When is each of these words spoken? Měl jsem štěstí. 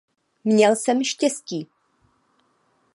Měl 0.43 0.75
jsem 0.75 1.03
štěstí. 1.03 1.67